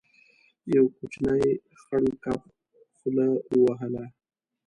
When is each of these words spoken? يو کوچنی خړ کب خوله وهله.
يو 0.73 0.83
کوچنی 0.97 1.51
خړ 1.81 2.03
کب 2.23 2.41
خوله 2.97 3.27
وهله. 3.63 4.03